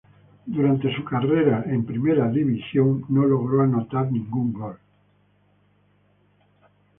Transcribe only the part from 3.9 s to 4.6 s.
ningún